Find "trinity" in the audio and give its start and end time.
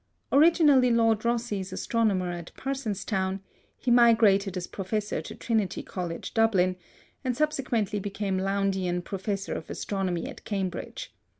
5.35-5.83